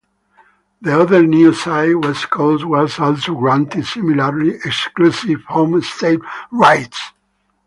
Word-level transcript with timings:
The 0.81 0.99
other 0.99 1.21
new 1.21 1.53
side, 1.53 1.93
West 1.93 2.31
Coast, 2.31 2.65
was 2.65 2.97
also 2.97 3.35
granted 3.35 3.85
similarly 3.85 4.55
exclusive 4.55 5.43
home-state 5.43 6.21
rights. 6.49 7.11